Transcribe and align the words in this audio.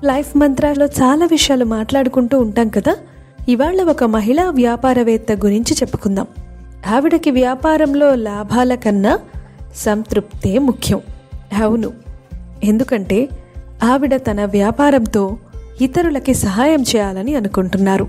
Life 0.04 0.38
మంత్రాల్లో 0.38 0.86
చాలా 0.86 1.26
విషయాలు 1.26 1.66
మాట్లాడుకుంటూ 1.66 2.40
ఉంటాం 2.40 2.70
కదా? 2.70 2.96
ఇవాళ 3.50 3.84
ఒక 3.84 4.04
మహిళా 4.04 4.50
వ్యాపారవేత్త 4.50 5.32
గురించి 5.32 5.74
చెప్పుకుందాం. 5.74 6.28
ఆవిడకి 6.88 7.32
వ్యాపారంలో 7.32 8.16
లాభాల 8.16 8.76
కన్నా 8.76 9.20
సంతృప్తే 9.76 10.60
ముఖ్యం. 10.60 11.00
అవును. 11.64 11.92
ఎందుకంటే 12.64 13.30
ఆవిడ 13.84 14.16
తన 14.16 14.46
వ్యాపారంతో 14.46 15.38
ఇతరులకి 15.82 16.34
సహాయం 16.34 16.82
చేయాలని 16.82 17.36
అనుకుంటున్నారు. 17.36 18.08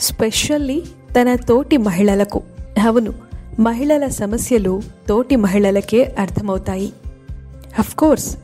స్పెషల్లీ 0.00 0.82
తన 1.18 1.34
తోటి 1.34 1.76
మహిళలకు. 1.76 2.42
అవును 2.84 3.12
మహిళల 3.60 4.06
సమస్యలు 4.08 4.82
తోటి 5.08 5.36
మహిళలకే 5.36 6.14
అర్థమవుతాయి. 6.18 6.92
కోర్స్ 7.98 8.36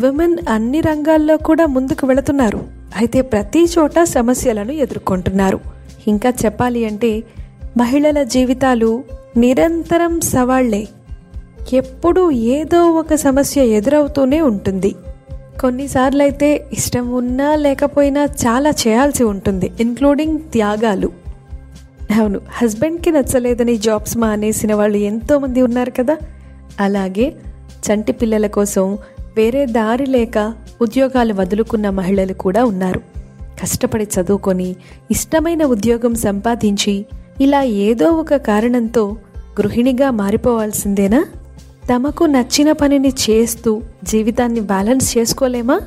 విమెన్ 0.00 0.38
అన్ని 0.48 0.80
రంగాల్లో 0.80 1.36
కూడా 1.36 1.66
ముందుకు 1.66 2.06
వెళుతున్నారు. 2.06 2.60
అయితే 2.96 3.20
ప్రతి 3.20 3.64
చోట 3.64 4.02
సమస్యలను 4.02 4.72
ఎదుర్కొంటున్నారు. 4.72 5.60
ఇంకా 6.08 6.32
చెప్పాలి 6.44 6.84
అంటే 6.84 7.22
మహిళల 7.76 8.22
జీవితాలు 8.22 9.04
నిరంతరం 9.36 10.20
సవాళ్ళే. 10.20 10.88
ఎప్పుడూ 11.72 12.30
ఏదో 12.30 12.82
ఒక 12.82 13.14
సమస్య 13.14 13.64
ఎదురవుతూనే 13.64 14.40
ఉంటుంది. 14.40 14.94
కొన్నిసార్లు 15.60 16.22
అయితే 16.22 16.66
ఇష్టం 16.72 17.12
ఉన్నా 17.12 17.54
లేకపోయినా 17.54 18.24
చాలా 18.24 18.70
చేయాల్సి 18.70 19.24
ఉంటుంది 19.24 19.72
ఇన్క్లూడింగ్ 19.80 20.38
త్యాగాలు. 20.38 21.23
అవును 22.12 22.40
హస్బెండ్కి 22.52 23.10
నచ్చలేదని 23.10 23.76
జాబ్స్ 23.76 24.18
మానేసిన 24.18 24.74
వాళ్ళు 24.74 24.96
ఎంతోమంది 24.96 25.62
ఉన్నారు 25.62 25.90
కదా. 25.90 26.16
అలాగే 26.80 27.34
చంటి 27.68 28.12
పిల్లల 28.12 28.46
కోసం 28.46 28.98
వేరే 29.36 29.66
దారి 29.66 30.06
లేక 30.06 30.54
ఉద్యోగాలు 30.82 31.34
వదులుకున్న 31.34 31.90
మహిళలు 31.90 32.32
కూడా 32.32 32.64
ఉన్నారు. 32.64 33.00
కష్టపడి 33.62 34.04
చదువుకొని 34.04 34.76
ఇష్టమైన 35.10 35.64
ఉద్యోగం 35.64 36.14
సంపాదించి 36.14 37.06
ఇలా 37.40 37.62
ఏదో 37.62 38.10
ఒక 38.10 38.34
కారణంతో 38.34 39.16
గృహిణిగా 39.60 40.10
మారిపోవాల్సిందేనా? 40.10 41.24
తమకు 41.94 42.24
నచ్చిన 42.24 42.72
పనిని 42.72 43.12
చేస్తూ 43.30 43.82
జీవితాన్ని 44.04 44.60
బ్యాలెన్స్ 44.60 45.18
చేసుకోలేమా? 45.18 45.80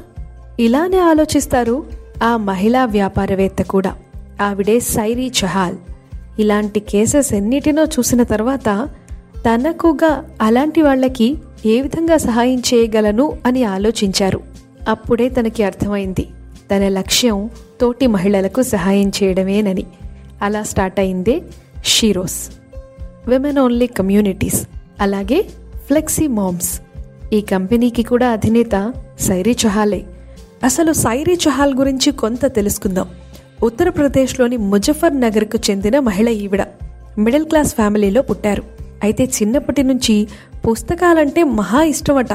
ఇలానే 0.60 0.98
ఆలోచిస్తారు 1.00 1.86
ఆ 2.24 2.38
మహిళా 2.38 2.86
వ్యాపారవేత్త 2.86 3.62
కూడా. 3.62 3.96
ఆవిడే 4.42 4.80
సైరీ 4.80 5.32
చహాల్. 5.46 5.76
ఇలాంటి 6.40 6.80
కేసెస్ 6.80 7.34
ఎన్నిటినో 7.34 7.86
చూసిన 7.86 8.24
తర్వాత 8.24 8.90
తనకుగా 9.38 10.26
అలాంటి 10.42 10.82
వాళ్ళకి 10.82 11.38
ఏ 11.66 11.82
విధంగా 11.82 12.18
సహాయం 12.18 12.60
చేయగలను 12.60 13.38
అని 13.46 13.64
ఆలోచించారు. 13.64 14.42
అప్పుడే 14.90 15.30
తనకి 15.30 15.64
అర్థమైంది. 15.64 16.28
తన 16.72 16.88
లక్ష్యం 16.88 17.50
తోటి 17.82 18.08
మహిళలకు 18.08 18.62
సహాయం 18.62 19.12
చేయడమేనని. 19.24 19.84
అలా 20.42 20.64
స్టార్ట్ 20.64 21.00
అయిందే 21.00 21.42
షీరోస్. 21.86 22.50
Women 23.28 23.60
only 23.60 23.88
communities. 23.88 24.68
అలాగే 25.00 25.46
ఫ్లెక్సీ 25.88 26.28
మామ్స్. 26.28 26.82
ఈ 27.34 27.42
కంపెనీకి 27.42 28.04
కూడా 28.04 28.30
అధినేత 28.30 28.94
సైరీ 29.20 29.56
చహాలే. 29.68 30.06
అసలు 30.64 30.94
సైరీ 30.94 31.34
చహాల్ 31.34 31.76
గురించి 31.76 32.12
కొంత 32.12 32.46
తెలుసుకుందాం. 32.46 33.08
ఉత్తరప్రదేశ్లోని 33.64 34.58
ముజఫర్ 34.58 35.22
నగర్కు 35.22 35.60
చెందిన 35.70 36.00
మహిళ 36.00 36.30
ఈవిడ. 36.30 36.62
మిడిల్ 37.18 37.46
క్లాస్ 37.46 37.76
ఫ్యామిలీలో 37.76 38.22
పుట్టారు. 38.22 38.64
అయితే 39.04 39.24
చిన్నప్పటి 39.24 39.84
నుంచి 39.84 40.28
పుస్తకాలంటే 40.70 41.44
మహా 41.44 41.84
ఇష్టమట. 41.84 42.28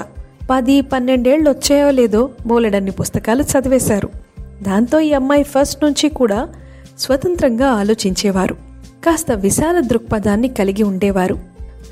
పది 0.50 0.80
పన్నెండేళ్ళు 0.80 1.50
వచ్చాయో 1.50 1.90
లేదో 1.90 2.30
బోలెడన్ని 2.46 2.90
పుస్తకాలు 2.90 3.42
చదివేశారు. 3.42 4.08
దాంతో 4.62 5.00
ఈ 5.00 5.12
అమ్మాయి 5.12 5.42
ఫస్ట్ 5.42 5.84
నుంచి 5.84 6.08
కూడా 6.08 6.48
స్వతంత్రంగా 6.98 7.68
ఆలోచించేవారు. 7.68 8.54
కాస్త 9.04 9.32
విశాల 9.32 9.80
దృక్పథాన్ని 9.80 10.48
కలిగి 10.48 10.82
ఉండేవారు. 10.82 11.38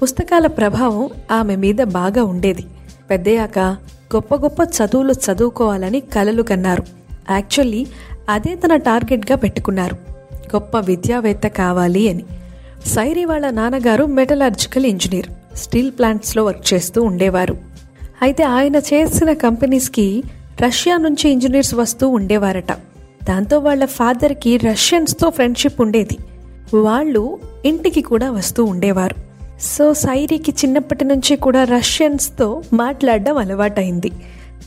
పుస్తకాల 0.02 0.46
ప్రభావం 0.46 1.08
ఆమె 1.30 1.56
మీద 1.56 1.74
బాగా 1.74 2.24
ఉండేది. 2.24 2.64
పెద్దయాక 3.10 3.58
గొప్ప 4.14 4.34
గొప్ప 4.34 4.60
చదువులు 4.62 5.12
చదువుకోవాలని 5.12 6.00
కలలు 6.00 6.42
కన్నారు. 6.42 6.82
యాక్చువల్లీ 7.30 7.86
అదే 8.28 8.54
తన 8.54 8.76
టార్గెట్గా 8.76 9.36
పెట్టుకున్నారు. 9.36 9.94
గొప్ప 10.34 10.78
విద్యావేత్త 10.78 11.46
కావాలి 11.46 12.08
అని. 12.08 12.24
సైరి 12.86 13.24
వాళ్ళ 13.24 13.50
నాన్నగారు 13.50 14.04
మెటలర్జికల్ 14.04 14.86
ఇంజనీర్ 14.86 15.56
స్టీల్ 15.56 15.90
ప్లాంట్స్లో 15.90 16.44
వర్క్ 16.44 16.74
చేస్తూ 16.74 17.02
ఉండేవారు. 17.02 17.58
అయితే 18.22 18.42
ఆయన 18.42 18.76
చేసిన 18.76 19.32
కంపెనీస్కి 19.32 20.22
రష్యా 20.60 20.96
నుంచి 20.96 21.30
ఇంజనీర్స్ 21.30 21.74
వస్తూ 21.74 22.08
ఉండేవారట. 22.08 22.72
దాంతో 23.28 23.58
వాళ్ళ 23.58 23.84
ఫాదర్కి 23.84 24.56
రష్యన్స్తో 24.56 25.30
ఫ్రెండ్షిప్ 25.30 25.80
ఉండేది. 25.80 26.16
వాళ్ళు 26.76 27.38
ఇంటికి 27.64 28.02
కూడా 28.02 28.30
వస్తూ 28.30 28.64
ఉండేవారు. 28.64 29.14
సో 29.60 29.94
సైరీకి 29.94 30.50
చిన్నప్పటి 30.50 31.04
నుంచి 31.04 31.36
కూడా 31.36 31.64
రష్యన్స్తో 31.64 32.62
మాట్లాడడం 32.72 33.38
అలవాటైంది. 33.38 34.10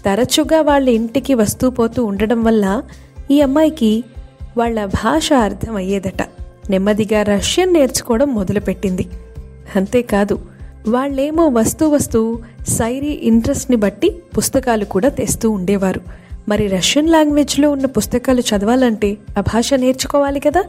తరచుగా 0.05 0.61
వాళ్ళ 0.61 0.89
ఇంటికి 0.89 1.33
వస్తూ 1.33 1.69
పోతూ 1.69 2.05
ఉండడం 2.05 2.43
వల్ల 2.43 2.81
ఈ 3.31 3.41
అమ్మాయికి 3.41 4.03
వాళ్ళ 4.57 4.85
భాష 4.85 5.33
అర్థమయ్యేదట. 5.33 6.21
నెమ్మదిగా 6.69 7.23
రష్యన్ 7.23 7.73
నేర్చుకోవడం 7.73 8.35
మొదలుపెట్టింది. 8.35 9.07
అంతేకాదు 9.75 10.39
వాళ్ళేమో 10.87 11.47
వస్తూ 11.47 11.89
వస్తూ 11.89 12.39
సైరీ 12.67 13.07
ఇంట్రెస్ట్ని 13.07 13.77
బట్టి 13.77 14.09
పుస్తకాలు 14.09 14.85
కూడా 14.85 15.09
తెస్తూ 15.09 15.51
ఉండేవారు. 15.51 16.01
మరి 16.49 16.67
రష్యన్ 16.67 17.09
లాంగ్వేజ్లో 17.09 17.71
ఉన్న 17.71 17.85
పుస్తకాలు 17.85 18.41
చదవాలంటే 18.41 19.17
ఆ 19.37 19.41
భాష 19.41 19.73
నేర్చుకోవాలి 19.73 20.39
కదా? 20.39 20.63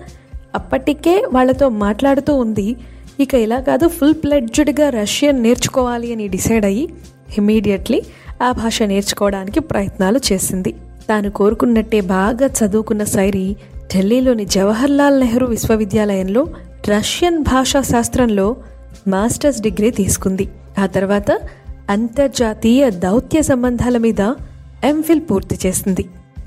అప్పటికే 0.55 1.27
వాళ్ళతో 1.33 1.69
మాట్లాడుతూ 1.69 2.37
ఉంది 2.37 2.77
ఇక 3.21 3.35
ఇలా 3.35 3.61
కాదు 3.61 3.89
ఫుల్ 3.89 4.15
ప్లెడ్జ్డ్గా 4.15 4.91
రష్యన్ 4.91 5.43
నేర్చుకోవాలి 5.43 6.13
అని 6.13 6.29
డిసైడ్ 6.29 6.65
అయ్యి 6.65 6.89
ఇమీడియట్లీ 7.39 8.03
ఆ 8.43 8.53
భాష 8.53 8.83
నేర్చుకోవడానికి 8.83 9.61
ప్రయత్నాలు 9.61 10.21
చేసింది. 10.33 10.75
తాను 11.09 11.31
కోరుకున్నట్టే 11.31 12.01
బాగా 12.01 12.47
చదువుకున్న 12.47 13.05
సైరి 13.05 13.57
ఢిల్లీలోని 13.95 14.45
జవహర్లాల్ 14.45 15.21
నెహ్రూ 15.21 15.47
విశ్వవిద్యాలయంలో 15.47 16.47
రష్యన్ 16.89 17.43
భాషా 17.43 17.83
శాస్త్రంలో 17.83 18.57
మాస్టర్స్ 19.09 19.61
డిగ్రీ 19.61 19.91
తీసుకుంది. 19.91 20.49
ఆ 20.79 20.87
తర్వాత 20.87 21.31
అంతర్జాతీయ 21.91 22.91
దౌత్య 22.91 23.43
సంబంధాల 23.43 23.97
మీద 23.99 24.21
ఎంఫిల్ 24.85 25.21
పూర్తి 25.21 25.59
చేసింది. 25.67 26.05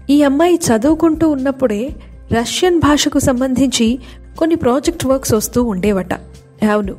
ఈ 0.10 0.24
అమ్మాయి 0.24 0.56
చదువుకుంటూ 0.56 1.30
ఉన్నప్పుడే 1.30 1.90
రష్యన్ 2.32 2.80
భాషకు 2.80 3.20
సంబంధించి 3.20 4.00
కొన్ని 4.40 4.56
ప్రాజెక్ట్ 4.56 5.06
వర్క్స్ 5.06 5.34
వస్తూ 5.34 5.64
ఉండేవట. 5.64 6.14
అవును 6.72 6.96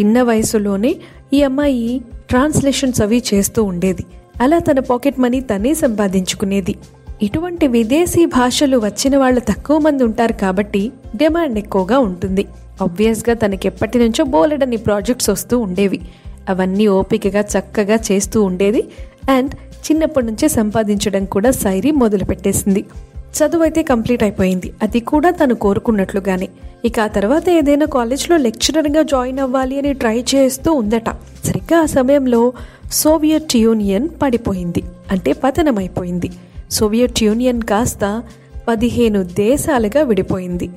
చిన్న 0.00 0.22
వయసులోనే 0.22 0.96
ఈ 1.32 1.42
అమ్మాయి 1.42 2.02
ట్రాన్స్లేషన్స్ 2.28 3.02
అవి 3.02 3.22
చేస్తూ 3.34 3.62
ఉండేది. 3.62 4.04
అలా 4.42 4.58
తన 4.58 4.78
పాకెట్ 4.78 5.20
మనీ 5.20 5.40
తనే 5.40 5.74
సంపాదించుకునేది. 5.74 6.74
ఇటువంటి 7.22 7.66
విదేశీ 7.66 8.26
భాషలు 8.26 8.78
వచ్చిన 8.78 9.16
వాళ్ళు 9.16 9.40
తక్కువ 9.40 9.78
మంది 9.78 10.04
ఉంటారు 10.04 10.32
కాబట్టి 10.32 10.92
డిమాండ్ 11.16 11.58
ఎక్కువగా 11.58 11.98
ఉంటుంది. 11.98 12.46
ఆబ్వియస్గా 12.82 13.34
తనకి 13.34 13.68
ఎప్పటి 13.68 13.98
నుంచో 13.98 14.24
బోలెడని 14.24 14.76
ప్రాజెక్ట్స్ 14.76 15.30
వస్తూ 15.30 15.58
ఉండేవి. 15.58 16.00
అవన్నీ 16.48 16.86
ఓపికగా 16.86 17.40
చక్కగా 17.40 17.98
చేస్తూ 18.12 18.42
ఉండేది. 18.42 18.88
అండ్ 19.30 19.54
చిన్నప్పటి 19.54 20.26
నుంచే 20.26 20.48
సంపాదించడం 20.48 21.24
కూడా 21.24 21.50
సైరి 21.50 21.90
మొదలుపెట్టేసింది. 21.90 22.84
చదువు 23.18 23.62
అయితే 23.62 23.82
కంప్లీట్ 23.82 24.22
అయిపోయింది. 24.22 24.72
అది 24.82 25.00
కూడా 25.00 25.30
తను 25.30 25.54
కోరుకున్నట్లుగానే. 25.54 26.48
ఇక 26.84 27.00
ఆ 27.00 27.06
తర్వాత 27.06 27.48
ఏదైనా 27.48 27.86
కాలేజ్లో 27.86 28.36
లెక్చరర్గా 28.36 29.02
జాయిన్ 29.02 29.38
అవ్వాలి 29.38 29.78
అని 29.78 29.92
ట్రై 29.92 30.24
చేస్తూ 30.34 30.72
ఉందట. 30.72 31.10
సరిగ్గా 31.44 31.80
ఆ 31.80 31.86
సమయంలో 31.86 32.52
సోవియట్ 32.92 33.56
యూనియన్ 33.56 34.08
పడిపోయింది. 34.22 34.82
అంటే 35.10 35.32
పతనమైపోయింది. 35.32 36.30
సోవియట్ 36.72 37.22
యూనియన్ 37.22 37.62
కాస్త 37.62 38.22
పదిహేను 38.68 39.22
దేశాలుగా 39.22 40.02
విడిపోయింది. 40.02 40.70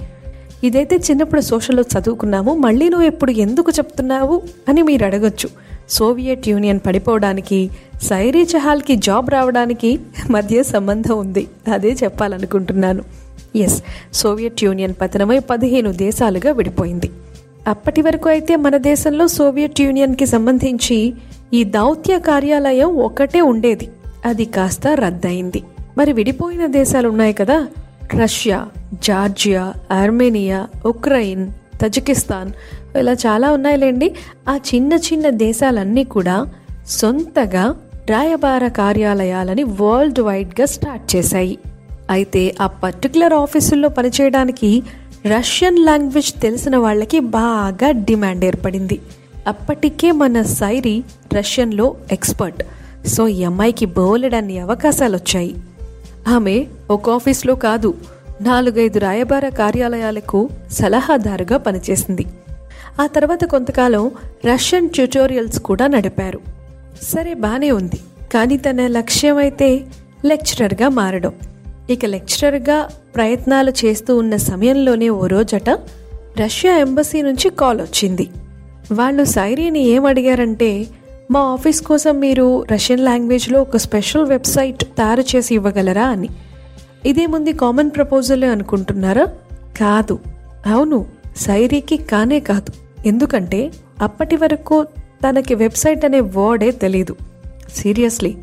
ఇదైతే 0.63 0.95
చిన్నప్పుడు 0.95 1.41
సోషల్లో 1.41 1.83
చదువుకున్నాము 1.83 2.53
మళ్ళీ 2.53 2.89
నువ్వు 2.89 3.07
ఎప్పుడు 3.07 3.31
ఎందుకు 3.31 3.71
చెప్తున్నావు 3.71 4.41
అని 4.69 4.81
మీరు 4.81 5.05
అడగొచ్చు. 5.05 5.49
సోవియట్ 5.89 6.47
యూనియన్ 6.47 6.79
పడిపోవడానికి 6.85 7.69
సైరీ 8.03 8.43
చహాల్కి 8.43 8.95
జాబ్ 8.95 9.29
రావడానికి 9.29 9.99
మధ్య 10.29 10.63
సంబంధం 10.63 11.17
ఉంది. 11.17 11.47
అదే 11.73 11.89
చెప్పాలనుకుంటున్నాను. 12.03 13.03
ఎస్ 13.55 13.83
సోవియట్ 14.13 14.63
యూనియన్ 14.63 14.93
పతనమై 15.01 15.39
పదిహేను 15.39 15.91
దేశాలుగా 15.91 16.51
విడిపోయింది. 16.51 17.11
అప్పటి 17.67 18.01
వరకు 18.01 18.29
అయితే 18.29 18.55
మన 18.55 18.77
దేశంలో 18.77 19.27
సోవియట్ 19.27 19.81
యూనియన్కి 19.81 20.25
సంబంధించి 20.25 21.13
ఈ 21.53 21.63
దౌత్య 21.63 22.19
కార్యాలయం 22.19 22.97
ఒకటే 22.97 23.41
ఉండేది. 23.41 23.89
అది 24.25 24.45
కాస్త 24.45 24.87
రద్దయింది. 24.87 25.63
మరి 25.97 26.11
విడిపోయిన 26.13 26.65
దేశాలు 26.65 27.09
ఉన్నాయి 27.09 27.33
కదా. 27.33 27.67
Russia 28.21 28.67
Georgia 28.93 29.73
Armenia 29.91 30.67
Ukraine 30.85 31.51
Tajikistan 31.81 32.51
ఇలా 32.97 33.11
చాలా 33.11 33.51
ఉన్నాయిలేండి. 33.51 34.15
ఆ 34.49 34.55
చిన్న 34.55 34.93
చిన్న 34.93 35.29
దేశాలన్నీ 35.29 36.03
కూడా 36.03 36.47
సొంతగా 36.87 37.75
రాయబార 38.09 38.67
కార్యాలయాలని 38.67 39.63
వరల్డ్ 39.63 40.19
వైడ్గా 40.19 40.65
స్టార్ట్ 40.65 41.15
చేశాయి. 41.15 41.57
అయితే 42.09 42.55
ఆ 42.61 42.67
పర్టికులర్ 42.67 43.33
ఆఫీసుల్లో 43.33 43.89
పనిచేయడానికి 43.89 44.83
రష్యన్ 45.37 45.79
లాంగ్వేజ్ 45.79 46.41
తెలిసిన 46.41 46.77
వాళ్ళకి 46.77 47.19
బాగా 47.19 47.91
డిమాండ్ 47.91 48.45
ఏర్పడింది. 48.45 48.99
అప్పటికే 49.47 50.11
మన 50.11 50.41
సైరి 50.41 51.03
రష్యన్లో 51.33 51.95
ఎక్స్పర్ట్. 52.11 52.63
సో 53.07 53.27
ఈ 53.27 53.43
అమ్మాయికి 53.43 53.85
బోలెడన్ని 53.85 54.59
అవకాశాలు 54.59 55.15
వచ్చాయి 55.15 55.55
ఆమె 56.27 56.65
ఒక 56.89 57.09
ఆఫీస్లో 57.09 57.55
కాదు 57.55 57.93
నాలుగైదు 58.41 58.99
రాయబార 58.99 59.49
కార్యాలయాలకు 59.49 60.49
సలహాదారుగా 60.71 61.57
పనిచేసింది. 61.57 62.25
ఆ 63.01 63.07
తర్వాత 63.07 63.45
కొంతకాలం 63.45 64.11
రష్యన్ 64.45 64.89
ట్యూటోరియల్స్ 64.89 65.59
కూడా 65.59 65.87
నడిపారు. 65.87 66.39
సరే 67.01 67.33
బానే 67.33 67.71
ఉంది. 67.71 67.99
కానీ 68.33 68.57
తన 68.57 68.87
లక్ష్యం 68.87 69.37
అయితే 69.37 69.85
లెక్చరర్గా 70.25 70.89
మారడం. 70.89 71.33
ఇక 71.89 72.05
లెక్చరర్గా 72.05 72.89
ప్రయత్నాలు 73.15 73.73
చేస్తూ 73.85 74.17
ఉన్న 74.17 74.35
సమయంలోనే 74.35 75.09
ఓ 75.09 75.27
రోజట 75.27 75.69
రష్యా 76.39 76.77
ఎంబసీ 76.77 77.21
నుంచి 77.21 77.49
కాల్ 77.49 77.81
వచ్చింది 77.81 78.29
వాళ్ళు 78.91 79.23
సైరీని 79.23 79.79
ఏం 79.79 80.05
అడిగారంటే 80.05 80.87
మా 81.31 81.39
ఆఫీస్ 81.39 81.81
కోసం 81.81 82.19
మీరు 82.19 82.65
రష్యన్ 82.71 82.99
లాంగ్వేజ్లో 82.99 83.61
ఒక 83.61 83.77
స్పెషల్ 83.77 84.25
వెబ్సైట్ 84.25 84.83
తయారు 84.83 85.23
చేసి 85.35 85.55
ఇవ్వగలరా 85.55 86.05
అని. 86.05 86.29
ఇదేముంది 87.05 87.53
కామన్ 87.53 87.89
ప్రపోజల్ 87.95 88.43
అనుకుంటున్నారా? 88.43 89.25
కాదు. 89.77 90.19
అవును 90.67 91.05
సైరీకి 91.37 91.97
కానే 91.97 92.39
కాదు. 92.39 92.73
ఎందుకంటే 93.07 93.71
అప్పటి 94.01 94.35
వరకు 94.35 94.83
తనకి 95.29 95.55
వెబ్సైట్ 95.55 96.05
అనే 96.05 96.19
వర్డే 96.19 96.71
తెలీదు. 96.71 97.15
సీరియస్లీ 97.75 98.37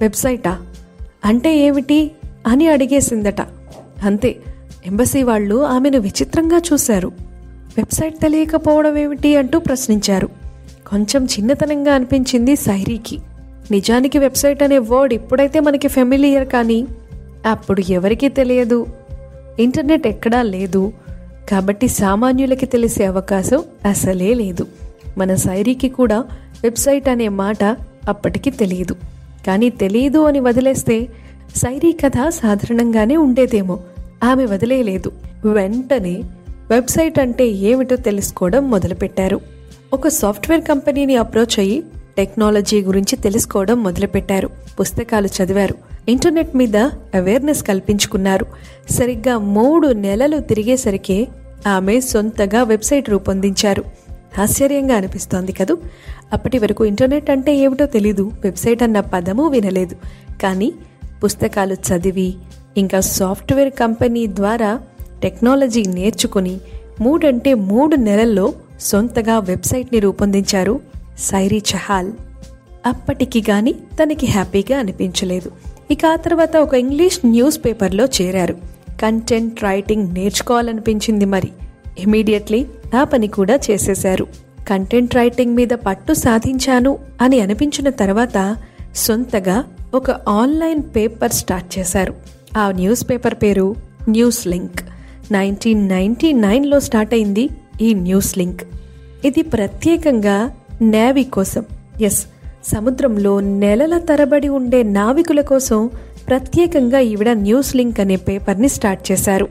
వెబ్సైటా? 0.00 0.62
అంటే 1.24 1.58
ఏమిటి? 1.58 2.10
అని 2.46 2.68
అడిగేసిందట. 2.68 3.40
అంతే 4.04 4.36
ఎంబసీ 4.86 5.22
వాళ్ళు 5.22 5.64
ఆమెను 5.64 5.98
విచిత్రంగా 5.98 6.62
చూశారు. 6.72 7.12
వెబ్సైట్ 7.76 8.18
తెలియకపోవడం 8.18 8.98
ఏమిటి 8.98 9.36
అంటూ 9.36 9.58
ప్రశ్నించారు. 9.58 10.41
కొంచెం 10.92 11.24
చిన్నతనంగా 11.24 11.94
అనిపించింది 11.94 12.56
సైరీకి. 12.56 13.18
నిజానికి 13.70 14.18
వెబ్సైట్ 14.18 14.62
అనే 14.62 14.78
వర్డ్ 14.78 15.14
ఇప్పుడైతే 15.14 15.60
మనకి 15.60 15.88
ఫెమిలియర్ 15.88 16.48
కానీ 16.48 16.86
అప్పుడు 17.46 17.82
ఎవరికీ 17.90 18.28
తెలియదు. 18.28 18.86
ఇంటర్నెట్ 19.58 20.06
ఎక్కడా 20.06 20.42
లేదు. 20.42 20.92
కాబట్టి 21.50 21.88
సామాన్యులకి 21.88 22.66
తెలిసే 22.66 23.04
అవకాశం 23.04 23.62
అసలే 23.84 24.34
లేదు. 24.34 24.66
మన 25.18 25.34
సైరీకి 25.34 25.88
కూడా 25.88 26.24
వెబ్సైట్ 26.62 27.08
అనే 27.08 27.28
మాట 27.28 27.64
అప్పటికి 28.08 28.50
తెలియదు. 28.50 28.96
కానీ 29.46 29.70
తెలియదు 29.70 30.18
అని 30.18 30.40
వదిలేస్తే 30.40 31.08
సైరీ 31.56 31.92
కథ 31.92 32.28
సాధారణంగానే 32.28 33.16
ఉండేదేమో. 33.16 33.80
ఆమె 34.24 34.44
వదిలేయలేదు. 34.44 35.12
వెంటనే 35.44 36.22
వెబ్సైట్ 36.70 37.18
అంటే 37.18 37.48
ఏమిటో 37.48 37.96
తెలుసుకోవడం 37.96 38.70
మొదలుపెట్టారు. 38.70 39.51
ఒక 39.92 40.08
సాఫ్ట్వేర్ 40.08 40.62
కంపెనీని 40.62 41.16
అప్రోచ్ 41.16 41.60
అయ్యి 41.60 41.82
టెక్నాలజీ 42.16 42.82
గురించి 42.82 43.16
తెలుసుకోవడం 43.16 43.82
మొదలుపెట్టారు. 43.82 44.50
పుస్తకాలు 44.80 45.26
చదివారు. 45.26 45.74
ఇంటర్నెట్ 46.08 46.56
మీద 46.56 46.76
అవేర్నెస్ 47.14 47.62
కల్పించుకున్నారు. 47.62 48.46
సరిగ్గా 48.90 49.38
మూడు 49.38 49.88
నెలలు 49.88 50.38
తిరిగేసరికే 50.38 51.28
ఆమె 51.66 52.00
సొంతగా 52.00 52.62
వెబ్సైట్ 52.62 53.10
రూపొందించారు. 53.10 53.84
ఆశ్చర్యంగా 54.38 54.94
అనిపిస్తోంది 54.94 55.52
కదూ? 55.52 55.78
అప్పటి 56.32 56.58
వరకు 56.58 56.84
ఇంటర్నెట్ 56.84 57.30
అంటే 57.30 57.56
ఏమిటో 57.56 57.86
తెలీదు. 57.86 58.32
వెబ్సైట్ 58.44 58.82
అన్న 58.82 59.00
పదము 59.00 59.48
వినలేదు. 59.48 59.96
కానీ 60.42 60.72
పుస్తకాలు 61.24 61.74
చదివి 61.74 62.34
ఇంకా 62.76 63.00
సాఫ్ట్వేర్ 63.00 63.72
కంపెనీ 63.72 64.26
ద్వారా 64.26 64.80
టెక్నాలజీ 65.22 65.82
నేర్చుకుని 65.82 66.60
మూడంటే 67.00 67.54
మూడు 67.54 67.96
నెలల్లో 67.96 68.52
సొంతగా 68.80 69.38
వెబ్సైట్ని 69.38 69.98
రూపొందించారు 69.98 70.80
సైరీ 71.18 71.58
చహాల్. 71.58 72.12
అప్పటికి 72.86 73.44
గాని 73.50 73.72
తనకి 73.72 74.26
హ్యాపీగా 74.26 74.78
అనిపించలేదు. 74.78 75.50
ఇక 75.90 76.06
ఆ 76.06 76.16
తర్వాత 76.16 76.56
ఒక 76.56 76.74
ఇంగ్లీష్ 76.74 77.18
న్యూస్ 77.26 77.60
పేపర్లో 77.64 78.04
చేరారు. 78.04 78.56
కంటెంట్ 79.02 79.62
రైటింగ్ 79.62 80.14
నేర్చుకోవాలనిపించింది 80.14 81.24
మరి. 81.24 81.48
ఇమీడియట్లీ 81.98 82.66
ఆ 82.96 83.04
పని 83.04 83.26
కూడా 83.26 83.58
చేసేశారు. 83.70 84.26
కంటెంట్ 84.68 85.14
రైటింగ్ 85.14 85.54
మీద 85.54 85.68
పట్టు 85.68 86.12
సాధించాను 86.12 86.98
అని 87.20 87.40
అనిపించిన 87.40 87.90
తర్వాత 87.90 88.56
సొంతగా 88.94 89.64
ఒక 89.94 90.10
ఆన్లైన్ 90.10 90.82
పేపర్ 90.96 91.32
స్టార్ట్ 91.32 91.78
చేశారు. 91.78 92.14
ఆ 92.58 92.72
న్యూస్ 92.72 93.10
పేపర్ 93.10 93.34
పేరు 93.34 93.74
న్యూస్ 94.08 94.46
లింక్. 94.46 94.80
నైన్టీన్ 95.32 95.88
నైన్టీ 95.88 96.32
నైన్లో 96.32 96.80
స్టార్ట్ 96.80 97.14
అయింది 97.14 97.48
ఈ 97.80 97.94
న్యూస్ 97.94 98.38
లింక్. 98.38 98.62
ఇది 99.24 99.42
ప్రత్యేకంగా 99.42 100.52
నేవీ 100.82 101.24
కోసం 101.24 101.64
ఎస్ 102.02 102.26
సముద్రంలో 102.64 103.40
నెలల 103.40 103.98
తరబడి 103.98 104.48
ఉండే 104.48 104.82
నావికుల 104.82 105.40
కోసం 105.40 105.90
ప్రత్యేకంగా 106.28 106.98
ఈవిడ 106.98 107.30
న్యూస్ 107.30 107.76
లింక్ 107.76 108.00
అనే 108.00 108.16
పేపర్ని 108.16 108.68
స్టార్ట్ 108.68 109.12
చేశారు. 109.12 109.48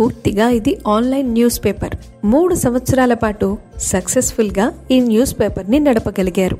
పూర్తిగా 0.00 0.48
ఇది 0.48 0.78
ఆన్లైన్ 0.88 1.32
న్యూస్ 1.32 1.64
పేపర్. 1.64 1.94
మూడు 2.24 2.54
సంవత్సరాల 2.54 3.14
పాటు 3.14 3.58
సక్సెస్ఫుల్గా 3.78 4.72
ఈ 4.90 5.00
న్యూస్ 5.00 5.40
పేపర్ని 5.40 5.78
నడపగలిగారు. 5.78 6.58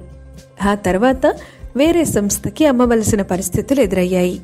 ఆ 0.62 0.74
తర్వాత 0.74 1.26
వేరే 1.76 2.04
సంస్థకి 2.04 2.66
అమ్మవలసిన 2.66 3.22
పరిస్థితులు 3.22 3.80
ఎదురయ్యాయి. 3.80 4.40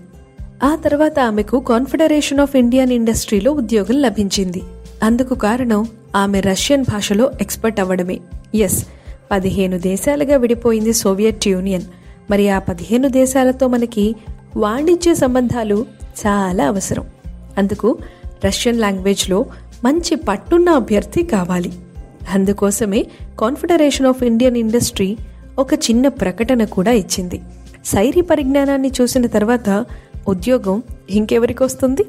ఆ 0.65 0.77
తర్వాత 0.85 1.21
ఆమెకు 1.21 1.61
కాన్ఫెడరేషన్ 1.61 2.41
ఆఫ్ 2.41 2.57
ఇండియన్ 2.57 2.93
ఇండస్ట్రీలో 2.93 3.53
ఉద్యోగం 3.53 4.03
లభించింది. 4.03 4.63
అందుకు 5.03 5.35
కారణం 5.35 5.89
ఆమె 6.17 6.41
రష్యన్ 6.41 6.83
భాషలో 6.83 7.33
ఎక్స్పర్ట్ 7.41 7.81
అవ్వడమే. 7.81 8.21
ఎస్ 8.55 8.87
పదిహేను 9.31 9.79
దేశాలుగా 9.79 10.37
విడిపోయింది 10.37 10.93
సోవియట్ 10.93 11.49
యూనియన్. 11.49 11.83
మరి 12.31 12.51
ఆ 12.51 12.59
పదిహేను 12.59 13.09
దేశాలతో 13.09 13.67
మనకి 13.67 14.17
వాణిజ్య 14.57 15.15
సంబంధాలు 15.15 15.87
చాలా 16.27 16.69
అవసరం. 16.69 17.07
అందుకు 17.59 17.99
రష్యన్ 18.45 18.81
లాంగ్వేజ్లో 18.81 19.47
మంచి 19.85 20.15
పట్టున్న 20.15 20.69
అభ్యర్థి 20.69 21.23
కావాలి. 21.23 21.73
అందుకోసమే 22.31 23.07
కాన్ఫెడరేషన్ 23.41 24.07
ఆఫ్ 24.07 24.23
ఇండియన్ 24.23 24.57
ఇండస్ట్రీ 24.57 25.17
ఒక 25.59 25.75
చిన్న 25.75 26.09
ప్రకటన 26.09 26.65
కూడా 26.65 26.91
ఇచ్చింది. 26.91 27.41
శైరీ 27.87 28.21
పరిజ్ఞానాన్ని 28.21 28.91
చూసిన 29.01 29.27
తర్వాత 29.27 29.87
ఉద్యోగం 30.29 30.83
ఇంకెవరికి 31.11 31.63
వస్తుంది? 31.63 32.05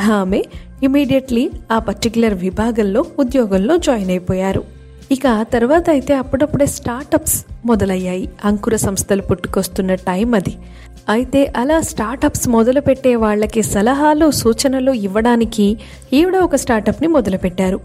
ఆమె 0.00 0.42
ఇమీడియట్లీ 0.82 1.50
ఆ 1.72 1.78
పర్టికులర్ 1.78 2.34
విభాగంలో 2.34 3.04
ఉద్యోగంలో 3.18 3.76
జాయిన్ 3.76 4.10
అయిపోయారు. 4.10 4.64
ఇక 5.12 5.26
ఆ 5.26 5.42
తర్వాత 5.42 5.90
అయితే 5.90 6.14
అప్పుడప్పుడే 6.14 6.66
స్టార్టప్స్ 6.66 7.44
మొదలయ్యాయి. 7.64 8.30
అంకుర 8.44 8.76
సంస్థలు 8.76 9.22
పుట్టుకొస్తున్న 9.22 9.94
టైం 9.94 10.34
అది. 10.34 10.56
అయితే 11.08 11.52
అలా 11.56 11.80
స్టార్టప్స్ 11.80 12.48
మొదలు 12.48 12.80
పెట్టే 12.80 13.16
వాళ్ళకి 13.16 13.62
సలహాలు 13.62 14.30
సూచనలు 14.30 14.90
ఇవ్వడానికి 14.90 15.78
ఈవిడ 16.12 16.36
ఒక 16.36 16.56
స్టార్టప్ని 16.56 17.08
మొదలుపెట్టారు. 17.08 17.80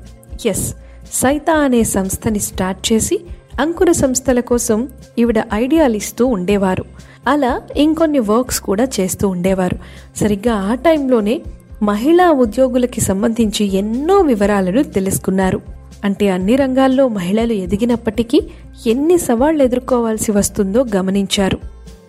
ఎస్ 0.45 0.73
సైతా 1.13 1.53
అనే 1.53 1.83
సంస్థని 1.83 2.39
స్టార్ట్ 2.39 2.93
చేసి 2.93 3.19
అంకుర 3.59 3.91
సంస్థల 3.91 4.39
కోసం 4.39 4.89
ఈవిడ 5.19 5.35
ఐడియాలు 5.53 5.95
ఇస్తూ 5.95 6.25
ఉండేవారు. 6.25 6.85
అలా 7.27 7.61
ఇంకొన్ని 7.77 8.19
వర్క్స్ 8.19 8.61
కూడా 8.61 8.87
చేస్తూ 8.99 9.27
ఉండేవారు. 9.27 9.77
సరిగ్గా 10.17 10.53
ఆ 10.53 10.75
టైంలోనే 10.75 11.41
మహిళా 11.83 12.31
ఉద్యోగులకి 12.31 13.01
సంబంధించి 13.01 13.77
ఎన్నో 13.77 14.21
వివరాలను 14.21 14.83
తెలుసుకున్నారు. 14.83 15.61
అంటే 16.03 16.29
అన్ని 16.29 16.55
రంగాల్లో 16.55 17.07
మహిళలు 17.07 17.53
ఎదిగినప్పటికీ 17.53 18.41
ఎన్ని 18.87 19.17
సవాళ్ళు 19.17 19.63
ఎదుర్కోవాల్సి 19.63 20.31
వస్తుందో 20.31 20.85
గమనించారు. 20.95 21.57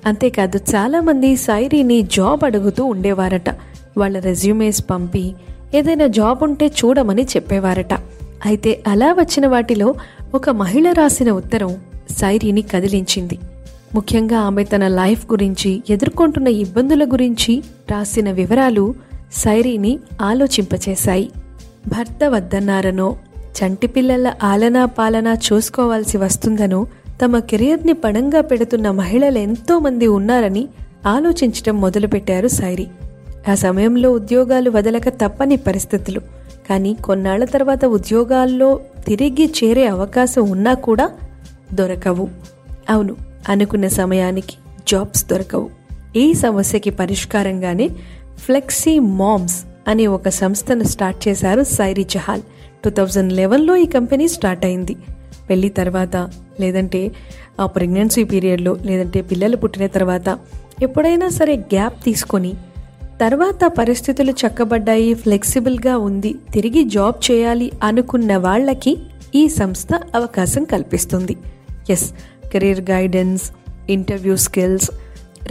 అంతేకాదు 0.06 0.60
చాలామంది 0.74 1.36
సైరీని 1.36 2.02
జాబ్ 2.02 2.44
అడుగుతూ 2.44 2.84
ఉండేవారట. 2.84 3.50
వాళ్ళ 3.98 4.18
రెజ్యూమేస్ 4.18 4.84
పంపి 4.90 5.34
ఏదైనా 5.74 6.06
జాబ్ 6.06 6.42
ఉంటే 6.42 6.66
చూడమని 6.66 7.22
చెప్పేవారట. 7.22 7.92
అయితే 8.46 8.82
అలా 8.86 9.12
వచ్చిన 9.12 9.46
వాటిలో 9.46 9.94
ఒక 10.34 10.50
మహిళ 10.50 10.92
రాసిన 10.92 11.30
ఉత్తరం 11.30 11.76
సైరీని 12.10 12.62
కదిలించింది. 12.62 13.38
ముఖ్యంగా 13.94 14.38
ఆమె 14.38 14.64
తన 14.64 14.88
లైఫ్ 14.88 15.26
గురించి 15.26 15.82
ఎదుర్కొంటున్న 15.90 16.48
ఇబ్బందుల 16.48 17.04
గురించి 17.04 17.62
రాసిన 17.90 18.30
వివరాలు 18.30 18.94
సైరీని 19.32 19.98
ఆలోచింపచేశాయి. 20.20 21.30
భర్త 21.88 22.24
వద్దన్నారనో 22.24 23.16
చంటి 23.56 23.86
పిల్లల 23.86 24.34
ఆలనా 24.42 24.84
పాలనా 24.84 25.34
చూసుకోవాల్సి 25.34 26.16
వస్తుందనో 26.16 26.86
తమ 27.24 27.38
కెరియర్ని 27.38 27.92
పణంగా 27.92 28.40
పెడుతున్న 28.40 28.90
మహిళలు 28.90 29.38
ఎంతోమంది 29.38 30.06
ఉన్నారని 30.06 30.68
ఆలోచించటం 31.06 31.80
మొదలుపెట్టారు 31.80 32.48
సైరీ. 32.48 32.86
ఆ 33.48 33.54
సమయంలో 33.54 34.12
ఉద్యోగాలు 34.12 34.70
వదలక 34.70 35.08
తప్పని 35.08 35.56
పరిస్థితులు. 35.56 36.20
కానీ 36.68 36.94
కొన్నాళ్ళ 36.94 37.44
తర్వాత 37.44 37.84
ఉద్యోగాల్లో 37.84 38.80
తిరిగి 39.06 39.52
చేరే 39.64 39.86
అవకాశం 39.86 40.50
ఉన్నా 40.50 40.74
కూడా 40.74 41.10
దొరకవు. 41.74 42.28
అవును 42.90 43.16
అనుకున్న 43.48 43.88
సమయానికి 43.88 44.56
జాబ్స్ 44.88 45.26
దొరకవు. 45.26 45.70
ఈ 46.16 46.34
సమస్యకి 46.34 46.90
పరిష్కారంగానే 46.90 47.90
ఫ్లెక్సీ 48.38 48.98
మామ్స్ 48.98 49.64
అనే 49.88 50.06
ఒక 50.06 50.28
సంస్థను 50.28 50.84
స్టార్ట్ 50.84 51.28
చేశారు 51.28 51.62
సైరీ 51.62 52.06
చహాల్. 52.16 52.42
టూ 52.84 52.90
థౌజండ్ 52.90 53.32
లెవెన్లో 53.32 53.76
ఈ 53.76 53.86
కంపెనీ 53.86 54.28
స్టార్ట్ 54.28 54.64
అయింది. 54.64 54.96
పెళ్ళి 55.50 55.68
తర్వాత 55.68 56.16
లేదంటే 56.60 57.12
ఆ 57.60 57.66
ప్రెగ్నెన్సీ 57.66 58.24
పీరియడ్లో 58.24 58.76
లేదంటే 58.82 59.22
పిల్లలు 59.22 59.56
పుట్టిన 59.56 59.86
తర్వాత 59.86 60.38
ఎప్పుడైనా 60.82 61.28
సరే 61.28 61.56
గ్యాప్ 61.56 62.04
తీసుకొని 62.04 62.54
తర్వాత 63.20 63.64
పరిస్థితులు 63.78 64.32
చక్కబడ్డాయి 64.32 65.14
ఫ్లెక్సిబుల్గా 65.14 65.98
ఉంది 65.98 66.34
తిరిగి 66.54 66.82
జాబ్ 66.84 67.30
చేయాలి 67.30 67.72
అనుకున్న 67.82 68.36
వాళ్ళకి 68.36 68.96
ఈ 69.34 69.48
సంస్థ 69.48 69.88
అవకాశం 70.14 70.64
కల్పిస్తుంది. 70.64 71.36
Yes 71.90 72.12
career 72.52 72.90
guidance 72.90 73.50
interview 73.90 74.36
skills 74.36 74.90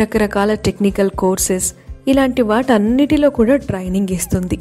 రకరకాల 0.02 0.54
టెక్నికల్ 0.54 1.10
కోర్సెస్ 1.10 1.74
ఇలాంటి 2.08 2.42
వాటన్నిటిలో 2.42 3.30
కూడా 3.30 3.56
ట్రైనింగ్ 3.56 4.08
ఇస్తుంది. 4.12 4.60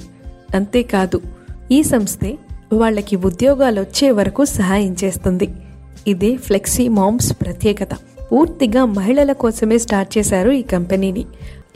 అంతేకాదు 0.54 1.20
ఈ 1.70 1.82
సంస్థే 1.82 2.38
వాళ్ళకి 2.72 3.16
ఉద్యోగాలు 3.16 3.80
వచ్చే 3.80 4.10
వరకు 4.10 4.44
సహాయం 4.44 4.96
చేస్తుంది. 5.04 5.48
ఇదే 6.06 6.36
ఫ్లెక్సీ 6.36 6.88
మామ్స్ 6.88 7.32
ప్రత్యేకత. 7.40 7.88
పూర్తిగా 8.32 8.84
మహిళల 8.84 9.32
కోసమే 9.32 9.78
స్టార్ట్ 9.78 10.18
చేశారు 10.18 10.50
ఈ 10.50 10.62
కంపెనీని. 10.62 11.26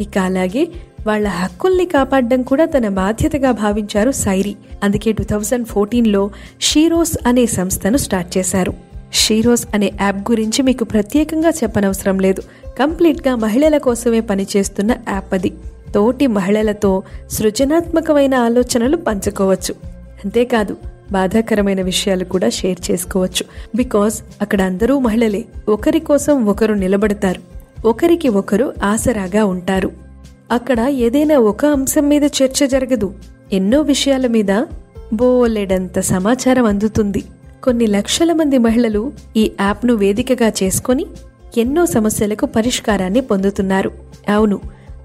ఇక 0.01 0.19
అలాగే 0.19 0.69
వాళ్ళ 1.07 1.29
హక్కుల్ని 1.29 1.85
కాపాడడం 1.85 2.43
కూడా 2.43 2.65
తన 2.65 2.89
బాధ్యతగా 2.89 3.51
భావించారు 3.53 4.11
సైరి. 4.11 4.57
అందుకే 4.83 5.13
టూ 5.13 5.25
థౌజండ్ 5.25 5.67
ఫోర్టీన్లో 5.67 6.31
షీరోస్ 6.61 7.17
అనే 7.27 7.47
సంస్థను 7.47 7.97
స్టార్ట్ 7.97 8.39
చేశారు. 8.39 8.88
షీరోస్ 9.13 9.67
అనే 9.75 9.93
యాప్ 10.01 10.31
గురించి 10.31 10.63
మీకు 10.63 10.85
ప్రత్యేకంగా 10.85 11.49
చెప్పనవసరం 11.49 12.19
లేదు. 12.19 12.43
కంప్లీట్గా 12.79 13.35
మహిళల 13.35 13.79
కోసమే 13.79 14.21
పనిచేస్తున్న 14.21 14.97
యాప్ 15.09 15.35
అది. 15.35 15.53
తోటి 15.95 16.27
మహిళలతో 16.27 17.03
సృజనాత్మకమైన 17.31 18.35
ఆలోచనలు 18.35 18.97
పంచుకోవచ్చు. 18.97 19.75
అంతేకాదు 20.25 20.77
బాధాకరమైన 21.13 21.83
విషయాలు 21.83 22.25
కూడా 22.25 22.49
షేర్ 22.49 22.91
చేసుకోవచ్చు. 22.91 23.45
బికాస్ 23.77 24.23
అక్కడ 24.43 24.63
అందరూ 24.63 24.99
మహిళలే. 24.99 25.45
ఒకరి 25.69 26.01
కోసం 26.01 26.47
ఒకరు 26.47 26.75
నిలబడతారు. 26.75 27.41
ఒకరికి 27.89 28.29
ఒకరు 28.29 28.75
ఆసరాగా 28.85 29.45
ఉంటారు. 29.45 29.91
అక్కడ 30.51 30.81
ఏదైనా 30.81 31.39
ఒక 31.39 31.67
అంశం 31.67 32.09
మీద 32.09 32.25
చర్చ 32.25 32.67
జరగదు. 32.67 33.15
ఎన్నో 33.53 33.81
విషయాల 33.81 34.27
మీద 34.27 34.65
బోలెడంత 35.13 36.01
సమాచారం 36.01 36.65
అందుతుంది. 36.65 37.25
కొన్ని 37.65 37.87
లక్షల 37.87 38.33
మంది 38.33 38.59
మహిళలు 38.59 39.13
ఈ 39.37 39.53
యాప్ను 39.61 39.95
వేదికగా 39.95 40.53
చేసుకొని 40.63 41.07
ఎన్నో 41.59 41.87
సమస్యలకు 41.87 42.47
పరిష్కారాన్ని 42.47 43.21
పొందుతున్నారు. 43.21 43.91
అవును 44.29 44.61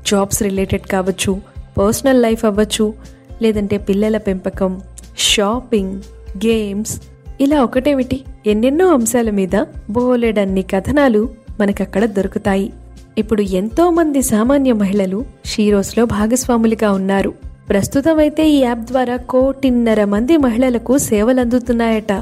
జాబ్స్ 0.07 0.43
రిలేటెడ్ 0.43 0.81
కావచ్చు 0.81 1.41
పర్సనల్ 1.77 2.21
లైఫ్ 2.21 2.45
అవ్వచ్చు 2.45 2.93
లేదంటే 3.41 3.77
పిల్లల 3.77 4.17
పెంపకం 4.17 4.81
షాపింగ్ 5.17 5.95
గేమ్స్ 6.45 7.01
ఇలా 7.41 7.63
ఒకటేమిటి? 7.63 8.21
ఎన్నెన్నో 8.47 8.93
అంశాల 8.93 9.29
మీద 9.29 9.65
బోలెడన్ని 9.89 10.61
కథనాలు 10.61 11.29
మనకక్కడ 11.59 12.05
దొరుకుతాయి. 12.05 12.73
ఇప్పుడు 13.17 13.41
ఎంతో 13.41 13.89
మంది 13.89 14.21
సామాన్య 14.21 14.73
మహిళలు 14.73 15.25
షీరోస్లో 15.45 16.05
భాగస్వాములుగా 16.05 16.91
ఉన్నారు. 16.91 17.33
ప్రస్తుతం 17.69 18.17
అయితే 18.17 18.49
ఈ 18.49 18.57
యాప్ 18.57 18.79
ద్వారా 18.79 19.15
కోటిన్నర 19.15 20.05
మంది 20.05 20.37
మహిళలకు 20.37 20.97
సేవలు 20.97 21.41
అందుతున్నాయట 21.41 22.13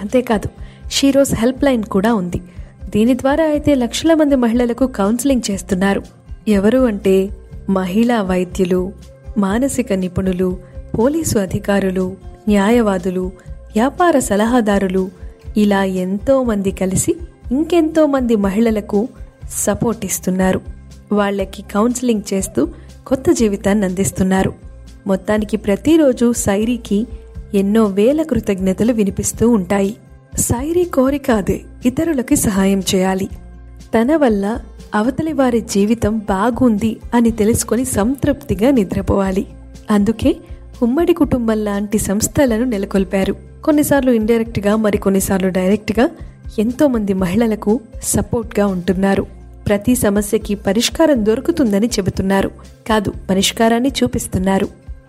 అంతేకాదు 0.00 0.48
షీరోస్ 0.90 1.34
హెల్ప్ 1.34 1.64
లైన్ 1.64 1.84
కూడా 1.84 2.14
ఉంది. 2.14 2.40
దీని 2.88 3.14
ద్వారా 3.14 3.44
అయితే 3.44 3.74
లక్షల 3.74 4.14
మంది 4.14 4.36
మహిళలకు 4.36 4.86
కౌన్సిలింగ్ 4.86 5.50
చేస్తున్నారు. 5.50 6.02
ఎవరు 6.48 6.78
అంటే 6.78 7.28
మహిళా 7.70 8.22
వైద్యులు 8.22 8.92
మానసిక 9.38 9.92
నిపుణులు 9.92 10.58
పోలీసు 10.98 11.38
అధికారులు 11.38 12.16
న్యాయవాదులు 12.48 13.20
వ్యాపార 13.50 14.18
సలహాదారులు 14.18 15.10
ఇలా 15.56 15.84
ఎంతో 15.84 16.42
మంది 16.42 16.70
కలిసి 16.70 17.16
ఇంకెంతో 17.52 18.06
మంది 18.06 18.36
మహిళలకు 18.36 19.08
సపోర్ట్ 19.50 20.04
ఇస్తున్నారు. 20.04 20.60
వాళ్ళకి 21.12 21.62
కౌన్సిలింగ్ 21.62 22.22
చేస్తూ 22.32 22.68
కొత్త 23.06 23.30
జీవితాన్ని 23.30 23.86
అందిస్తున్నారు. 23.86 24.52
మొత్తానికి 25.06 25.56
ప్రతిరోజు 25.56 26.32
సైరీకి 26.32 27.06
ఎన్నో 27.54 27.84
వేల 27.84 28.22
కృతజ్ఞతలు 28.22 28.92
వినిపిస్తూ 28.92 29.50
ఉంటాయి. 29.50 29.96
సైరీ 30.38 30.84
కోరిక 30.84 31.30
అదే. 31.30 31.60
ఇతరులకి 31.86 32.36
సహాయం 32.36 32.82
చేయాలి. 32.94 33.28
తన 33.94 34.16
వల్ల 34.16 34.60
అవతలి 34.94 35.32
వారి 35.32 35.60
జీవితం 35.60 36.18
బాగుంది 36.18 36.96
అని 37.14 37.30
తెలుసుకొని 37.30 37.84
సంతృప్తిగా 37.84 38.70
నిద్రపోవాలి. 38.70 39.46
అందుకే 39.90 40.36
ఉమ్మడి 40.82 41.12
కుటుంబం 41.12 41.64
లాంటి 41.64 41.98
సంస్థలను 41.98 42.64
నెలకొల్పారు. 42.64 43.36
కొన్నిసార్లు 43.64 44.10
ఇండైరెక్ట్గా 44.10 44.76
మరి 44.76 44.98
కొన్నిసార్లు 44.98 45.48
డైరెక్ట్గా 45.48 46.08
ఎంతో 46.58 46.88
మంది 46.88 47.12
మహిళలకు 47.12 47.80
సపోర్ట్గా 48.02 48.66
ఉంటున్నారు. 48.66 49.26
ప్రతి 49.68 49.94
సమస్యకి 49.94 50.54
పరిష్కారం 50.54 51.26
దొరుకుతుందని 51.26 51.86
చెబుతున్నారు. 51.86 52.50
కాదు 52.88 53.12
పరిష్కారాన్ని 53.30 53.92
చూపిస్తున్నారు. 54.02 54.68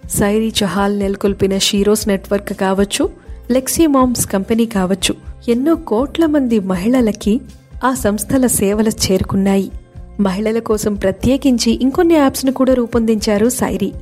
సైరీ 0.10 0.54
చహాల్ 0.64 1.00
నెలకొల్పిన 1.00 1.58
షీరోస్ 1.58 2.08
నెట్వర్క్ 2.08 2.60
కావచ్చు 2.60 3.10
లెక్సీ 3.52 3.88
మామ్స్ 3.88 4.26
కంపెనీ 4.26 4.66
కావచ్చు 4.66 5.16
ఎన్నో 5.50 5.76
కోట్ల 5.76 6.26
మంది 6.26 6.60
మహిళలకి 6.60 7.42
ఆ 7.86 7.94
సంస్థల 7.94 8.48
సేవలు 8.48 8.90
చేరుకున్నాయి. 8.90 9.72
మహిళల 10.20 10.60
కోసం 10.60 10.94
ప్రత్యేకించి 10.94 11.80
ఇంకొన్ని 11.82 12.14
యాప్స్ను 12.14 12.52
కూడా 12.52 12.74
రూపొందించారు 12.74 13.50
సైరీ. 13.50 13.94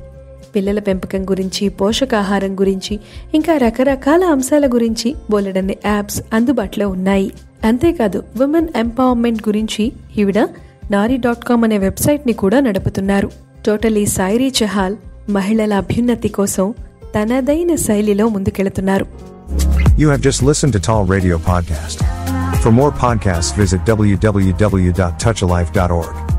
పిల్లల 0.56 0.78
పెంపకం 0.78 1.24
గురించి 1.30 1.68
పోషకాహారం 1.68 2.60
గురించి 2.60 3.00
ఇంకా 3.34 3.56
రకరకాల 3.56 4.24
అంశాల 4.24 4.66
గురించి 4.66 5.14
బోలెడన్ని 5.30 5.76
యాప్స్ 5.86 6.22
అందుబాటులో 6.32 6.88
ఉన్నాయి. 6.88 7.32
అంతేకాదు 7.64 8.24
ఉమెన్ 8.42 8.68
ఎంపవర్మెంట్ 8.76 9.48
గురించి 9.48 9.92
ఈవిడ 10.18 10.38
నారీ 10.90 11.16
డాట్ 11.16 11.44
కామ్ 11.44 11.64
అనే 11.64 11.78
వెబ్సైట్ని 11.78 12.32
కూడా 12.32 12.60
నడుపుతున్నారు. 12.60 13.30
టోటలీ 13.66 14.06
సాయిరీ 14.06 14.52
చహాల్ 14.64 14.96
మహిళల 15.29 15.73
అభ్యున్నతి 15.83 16.29
కోసం 16.29 16.73
తనదైన 17.15 17.75
శైలిలో 17.87 18.29
ముందుకెళుతున్నారు 18.29 19.05
You 20.01 20.09
have 20.09 20.21
just 20.21 20.43
listened 20.43 20.73
to 20.73 20.79
Tall 20.87 21.03
Radio 21.15 21.37
Podcast. 21.47 21.97
For 22.63 22.71
more 22.71 22.91
podcasts, 23.03 23.51
visit 23.61 23.79
www.touchalife.org. 23.89 26.30